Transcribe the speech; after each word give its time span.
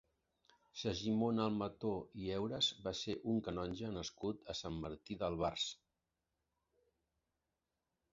Segimon 0.83 1.41
Almató 1.41 1.91
i 2.21 2.31
Euras 2.37 2.69
va 2.87 2.93
ser 2.99 3.15
un 3.33 3.41
canonge 3.47 3.91
nascut 3.97 4.49
a 4.53 4.55
Sant 4.61 4.79
Martí 4.87 5.19
d'Albars. 5.21 5.67